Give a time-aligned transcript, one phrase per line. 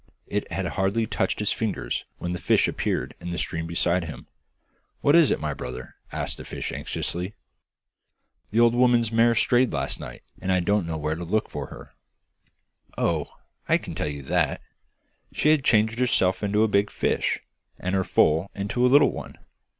[0.25, 4.25] It had hardly touched his fingers when the fish appeared in the stream beside him.
[5.01, 7.35] 'What is it, my brother?' asked the fish anxiously.
[8.49, 11.67] 'The old woman's mare strayed last night, and I don't know where to look for
[11.67, 11.93] her.'
[12.97, 13.31] 'Oh,
[13.69, 14.61] I can tell you that:
[15.33, 17.41] she has changed herself into a big fish,
[17.77, 19.37] and her foal into a little one.